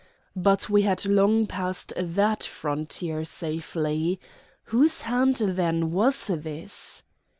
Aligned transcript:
But 0.35 0.67
we 0.67 0.81
had 0.81 1.05
long 1.05 1.45
passed 1.45 1.93
that 1.95 2.41
frontier 2.41 3.23
safely. 3.23 4.19
Whose 4.63 5.01
hand, 5.01 5.35
then, 5.35 5.91
was 5.91 6.25
this? 6.25 7.03